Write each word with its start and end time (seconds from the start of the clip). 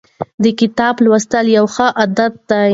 د 0.43 0.45
کتاب 0.59 0.95
لوستل 1.05 1.45
یو 1.57 1.65
ښه 1.75 1.87
عادت 1.99 2.33
دی. 2.49 2.69